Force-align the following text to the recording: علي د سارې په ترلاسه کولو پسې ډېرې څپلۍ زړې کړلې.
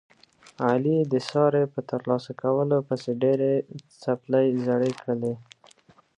علي 0.67 0.97
د 1.11 1.13
سارې 1.29 1.63
په 1.73 1.79
ترلاسه 1.89 2.31
کولو 2.41 2.77
پسې 2.87 3.11
ډېرې 3.23 3.53
څپلۍ 4.01 4.47
زړې 4.65 4.91
کړلې. 5.01 5.33